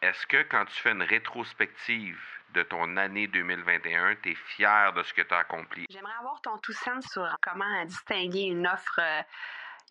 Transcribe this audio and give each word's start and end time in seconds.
Est-ce 0.00 0.28
que 0.28 0.42
quand 0.44 0.64
tu 0.66 0.80
fais 0.80 0.92
une 0.92 1.02
rétrospective 1.02 2.20
de 2.54 2.62
ton 2.62 2.96
année 2.96 3.26
2021, 3.26 4.14
tu 4.22 4.30
es 4.30 4.34
fier 4.36 4.92
de 4.92 5.02
ce 5.02 5.12
que 5.12 5.22
tu 5.22 5.34
as 5.34 5.38
accompli? 5.38 5.86
J'aimerais 5.90 6.14
avoir 6.20 6.40
ton 6.40 6.56
tout 6.58 6.72
sens 6.72 7.04
sur 7.10 7.28
comment 7.42 7.84
distinguer 7.84 8.42
une 8.42 8.64
offre 8.68 9.00
euh, 9.00 9.22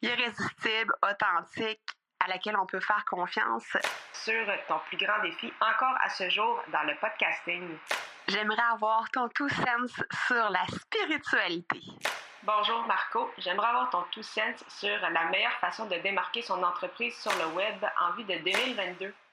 irrésistible, 0.02 0.96
authentique, 1.04 1.82
à 2.22 2.30
laquelle 2.30 2.56
on 2.56 2.66
peut 2.66 2.80
faire 2.80 3.04
confiance. 3.04 3.68
Sur 4.14 4.46
ton 4.70 4.80
plus 4.88 4.98
grand 4.98 5.22
défi 5.24 5.52
encore 5.60 5.98
à 6.02 6.10
ce 6.10 6.30
jour 6.30 6.64
dans 6.72 6.84
le 6.84 6.96
podcasting. 6.96 7.78
J'aimerais 8.30 8.64
avoir 8.72 9.12
ton 9.12 9.28
tout 9.28 9.50
sens 9.50 9.92
sur 10.26 10.50
la 10.50 10.66
spiritualité. 10.68 11.82
Bonjour 12.44 12.82
Marco, 12.88 13.30
j'aimerais 13.40 13.68
avoir 13.68 13.90
ton 13.90 14.04
tout 14.12 14.24
sens 14.24 14.64
sur 14.70 14.98
la 15.10 15.26
meilleure 15.26 15.60
façon 15.60 15.86
de 15.86 15.96
démarquer 15.98 16.42
son 16.42 16.64
entreprise 16.64 17.14
sur 17.18 17.34
le 17.34 17.48
web 17.48 17.86
en 18.00 18.14
vue 18.14 18.24
de 18.24 18.36
2022. 18.38 19.14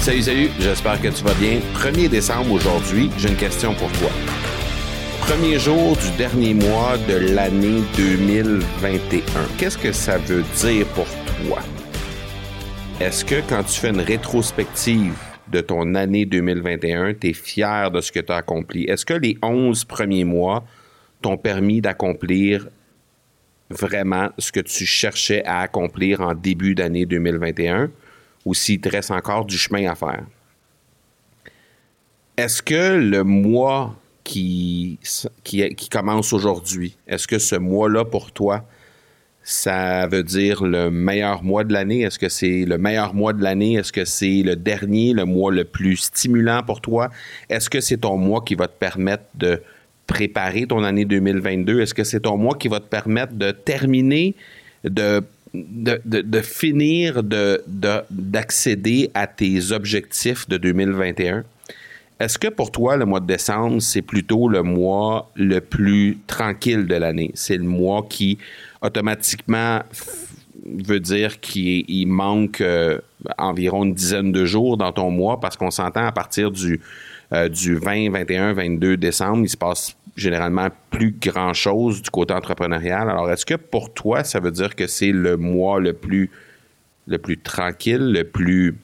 Salut, 0.00 0.22
salut, 0.22 0.48
j'espère 0.58 0.98
que 0.98 1.08
tu 1.08 1.22
vas 1.22 1.34
bien. 1.34 1.60
1er 1.74 2.08
décembre 2.08 2.52
aujourd'hui, 2.52 3.10
j'ai 3.18 3.28
une 3.28 3.36
question 3.36 3.74
pour 3.74 3.92
toi. 3.92 4.08
Premier 5.20 5.58
jour 5.58 5.94
du 5.94 6.10
dernier 6.16 6.54
mois 6.54 6.96
de 7.06 7.34
l'année 7.34 7.82
2021. 7.98 9.22
Qu'est-ce 9.58 9.76
que 9.76 9.92
ça 9.92 10.16
veut 10.16 10.42
dire 10.56 10.86
pour 10.94 11.04
toi? 11.04 11.58
Est-ce 12.98 13.26
que 13.26 13.46
quand 13.46 13.62
tu 13.62 13.78
fais 13.78 13.90
une 13.90 14.00
rétrospective 14.00 15.18
de 15.48 15.60
ton 15.60 15.94
année 15.94 16.24
2021, 16.24 17.12
tu 17.12 17.28
es 17.28 17.32
fier 17.34 17.90
de 17.90 18.00
ce 18.00 18.10
que 18.10 18.20
tu 18.20 18.32
as 18.32 18.36
accompli? 18.36 18.84
Est-ce 18.84 19.04
que 19.04 19.12
les 19.12 19.36
11 19.42 19.84
premiers 19.84 20.24
mois 20.24 20.64
t'ont 21.20 21.36
permis 21.36 21.82
d'accomplir 21.82 22.68
vraiment 23.68 24.30
ce 24.38 24.50
que 24.50 24.60
tu 24.60 24.86
cherchais 24.86 25.44
à 25.44 25.60
accomplir 25.60 26.22
en 26.22 26.32
début 26.32 26.74
d'année 26.74 27.04
2021? 27.04 27.90
Ou 28.44 28.54
s'il 28.54 28.80
te 28.80 28.88
reste 28.88 29.10
encore 29.10 29.44
du 29.44 29.56
chemin 29.56 29.90
à 29.90 29.94
faire. 29.94 30.24
Est-ce 32.36 32.62
que 32.62 32.96
le 32.96 33.22
mois 33.22 33.96
qui, 34.24 34.98
qui, 35.44 35.74
qui 35.74 35.88
commence 35.88 36.32
aujourd'hui, 36.32 36.96
est-ce 37.06 37.26
que 37.26 37.38
ce 37.38 37.56
mois-là 37.56 38.04
pour 38.04 38.32
toi, 38.32 38.64
ça 39.42 40.06
veut 40.06 40.22
dire 40.22 40.64
le 40.64 40.90
meilleur 40.90 41.42
mois 41.42 41.64
de 41.64 41.72
l'année? 41.72 42.02
Est-ce 42.02 42.18
que 42.18 42.28
c'est 42.28 42.64
le 42.64 42.78
meilleur 42.78 43.14
mois 43.14 43.32
de 43.32 43.42
l'année? 43.42 43.74
Est-ce 43.74 43.92
que 43.92 44.04
c'est 44.04 44.42
le 44.42 44.56
dernier, 44.56 45.12
le 45.12 45.24
mois 45.24 45.50
le 45.52 45.64
plus 45.64 45.96
stimulant 45.96 46.62
pour 46.62 46.80
toi? 46.80 47.10
Est-ce 47.48 47.68
que 47.68 47.80
c'est 47.80 47.98
ton 47.98 48.16
mois 48.16 48.42
qui 48.42 48.54
va 48.54 48.68
te 48.68 48.78
permettre 48.78 49.24
de 49.34 49.62
préparer 50.06 50.66
ton 50.66 50.84
année 50.84 51.04
2022? 51.04 51.80
Est-ce 51.80 51.94
que 51.94 52.04
c'est 52.04 52.20
ton 52.20 52.36
mois 52.36 52.54
qui 52.54 52.68
va 52.68 52.80
te 52.80 52.88
permettre 52.88 53.32
de 53.34 53.50
terminer, 53.50 54.34
de 54.84 55.22
de, 55.54 56.00
de, 56.04 56.40
finir 56.40 57.22
d'accéder 57.22 59.06
de, 59.06 59.10
à 59.14 59.26
tes 59.26 59.72
objectifs 59.72 60.48
de 60.48 60.56
2021. 60.56 61.44
Est-ce 62.20 62.38
que 62.38 62.48
pour 62.48 62.70
toi, 62.70 62.96
le 62.96 63.06
mois 63.06 63.20
de 63.20 63.26
décembre, 63.26 63.80
c'est 63.80 64.02
plutôt 64.02 64.48
le 64.48 64.62
mois 64.62 65.30
le 65.34 65.60
plus 65.60 66.18
tranquille 66.26 66.86
de 66.86 66.94
l'année? 66.94 67.30
C'est 67.34 67.56
le 67.56 67.64
mois 67.64 68.06
qui 68.08 68.38
automatiquement 68.82 69.80
veut 70.64 71.00
dire 71.00 71.40
qu'il 71.40 72.06
manque 72.06 72.60
euh, 72.60 72.98
environ 73.38 73.84
une 73.84 73.94
dizaine 73.94 74.32
de 74.32 74.44
jours 74.44 74.76
dans 74.76 74.92
ton 74.92 75.10
mois 75.10 75.40
parce 75.40 75.56
qu'on 75.56 75.70
s'entend 75.70 76.06
à 76.06 76.12
partir 76.12 76.50
du, 76.50 76.80
euh, 77.32 77.48
du 77.48 77.76
20, 77.76 78.10
21, 78.10 78.52
22 78.52 78.96
décembre, 78.96 79.44
il 79.44 79.48
se 79.48 79.56
passe 79.56 79.96
généralement 80.20 80.68
plus 80.90 81.12
grand-chose 81.12 82.02
du 82.02 82.10
côté 82.10 82.34
entrepreneurial. 82.34 83.08
Alors, 83.08 83.30
est-ce 83.30 83.46
que 83.46 83.54
pour 83.54 83.92
toi, 83.92 84.22
ça 84.24 84.40
veut 84.40 84.50
dire 84.50 84.76
que 84.76 84.86
c'est 84.86 85.12
le 85.12 85.36
mois 85.36 85.80
le 85.80 85.92
plus, 85.92 86.30
le 87.06 87.18
plus 87.18 87.38
tranquille, 87.38 88.12
le 88.12 88.24
plus 88.24 88.76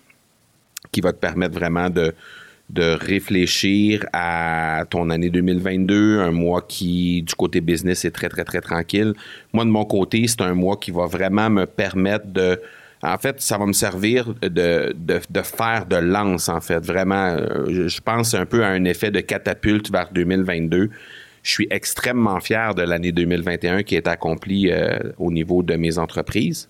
qui 0.92 1.00
va 1.00 1.12
te 1.12 1.18
permettre 1.18 1.54
vraiment 1.54 1.90
de, 1.90 2.14
de 2.70 2.96
réfléchir 3.00 4.04
à 4.12 4.84
ton 4.90 5.10
année 5.10 5.30
2022, 5.30 6.20
un 6.20 6.32
mois 6.32 6.62
qui, 6.62 7.22
du 7.22 7.34
côté 7.34 7.60
business, 7.60 8.04
est 8.04 8.10
très, 8.10 8.28
très, 8.28 8.44
très 8.44 8.60
tranquille? 8.60 9.14
Moi, 9.52 9.64
de 9.64 9.70
mon 9.70 9.84
côté, 9.84 10.26
c'est 10.26 10.40
un 10.40 10.54
mois 10.54 10.76
qui 10.76 10.90
va 10.90 11.06
vraiment 11.06 11.50
me 11.50 11.66
permettre 11.66 12.26
de... 12.26 12.60
En 13.02 13.18
fait, 13.18 13.40
ça 13.40 13.58
va 13.58 13.66
me 13.66 13.74
servir 13.74 14.34
de, 14.42 14.94
de, 14.96 15.20
de 15.30 15.42
faire 15.42 15.86
de 15.86 15.96
lance, 15.96 16.48
en 16.48 16.60
fait. 16.60 16.84
Vraiment, 16.84 17.36
euh, 17.36 17.88
je 17.88 18.00
pense 18.00 18.34
un 18.34 18.46
peu 18.46 18.64
à 18.64 18.68
un 18.68 18.84
effet 18.84 19.10
de 19.10 19.20
catapulte 19.20 19.92
vers 19.92 20.08
2022. 20.12 20.90
Je 21.46 21.52
suis 21.52 21.68
extrêmement 21.70 22.40
fier 22.40 22.74
de 22.74 22.82
l'année 22.82 23.12
2021 23.12 23.84
qui 23.84 23.94
est 23.94 24.08
accomplie 24.08 24.72
euh, 24.72 24.98
au 25.16 25.30
niveau 25.30 25.62
de 25.62 25.76
mes 25.76 25.96
entreprises. 25.96 26.68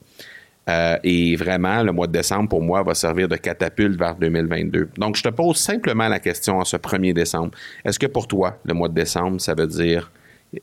Euh, 0.69 0.98
et 1.03 1.34
vraiment, 1.34 1.82
le 1.82 1.92
mois 1.92 2.06
de 2.06 2.12
décembre, 2.12 2.50
pour 2.50 2.60
moi, 2.60 2.82
va 2.82 2.94
servir 2.94 3.26
de 3.26 3.36
catapulte 3.36 3.98
vers 3.98 4.16
2022. 4.16 4.91
Donc, 4.98 5.16
je 5.16 5.22
te 5.22 5.31
pose 5.31 5.56
simplement 5.56 6.09
la 6.09 6.20
question 6.20 6.59
en 6.59 6.65
ce 6.66 6.76
1er 6.76 7.15
décembre. 7.15 7.53
Est-ce 7.86 7.98
que 7.98 8.04
pour 8.04 8.28
toi, 8.28 8.59
le 8.66 8.75
mois 8.75 8.91
de 8.91 8.94
décembre, 8.94 9.41
ça 9.41 9.54
veut 9.54 9.66
dire, 9.66 10.12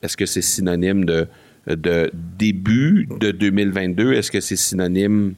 est-ce 0.03 0.15
que 0.15 0.27
c'est 0.27 0.43
synonyme 0.43 1.05
de, 1.05 1.27
de 1.65 2.11
début 2.13 3.07
de 3.19 3.31
2022? 3.31 4.13
Est-ce 4.13 4.29
que 4.29 4.41
c'est 4.41 4.57
synonyme 4.57 5.33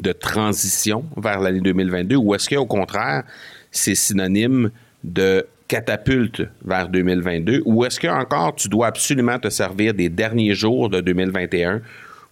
de 0.00 0.12
transition 0.12 1.04
vers 1.16 1.40
l'année 1.40 1.60
2022? 1.62 2.14
Ou 2.14 2.36
est-ce 2.36 2.48
qu'au 2.48 2.66
contraire, 2.66 3.24
c'est 3.72 3.96
synonyme 3.96 4.70
de 5.02 5.44
catapulte 5.68 6.42
vers 6.64 6.88
2022 6.88 7.62
ou 7.66 7.84
est-ce 7.84 8.00
que 8.00 8.08
encore 8.08 8.54
tu 8.54 8.68
dois 8.68 8.88
absolument 8.88 9.38
te 9.38 9.50
servir 9.50 9.94
des 9.94 10.08
derniers 10.08 10.54
jours 10.54 10.88
de 10.88 11.00
2021 11.00 11.82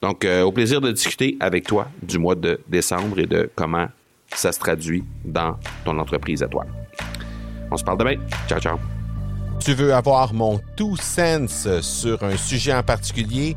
Donc, 0.00 0.24
euh, 0.24 0.42
au 0.42 0.50
plaisir 0.50 0.80
de 0.80 0.90
discuter 0.90 1.36
avec 1.40 1.66
toi 1.66 1.88
du 2.02 2.18
mois 2.18 2.34
de 2.34 2.58
décembre 2.68 3.18
et 3.18 3.26
de 3.26 3.50
comment 3.54 3.86
ça 4.34 4.50
se 4.50 4.58
traduit 4.58 5.04
dans 5.24 5.56
ton 5.84 5.98
entreprise 5.98 6.42
à 6.42 6.48
toi. 6.48 6.64
On 7.70 7.76
se 7.76 7.84
parle 7.84 7.98
demain. 7.98 8.16
Ciao, 8.48 8.60
ciao. 8.60 8.78
Tu 9.60 9.74
veux 9.74 9.92
avoir 9.92 10.32
mon 10.32 10.58
tout 10.74 10.96
sens 10.96 11.68
sur 11.82 12.22
un 12.22 12.36
sujet 12.36 12.72
en 12.72 12.82
particulier? 12.82 13.56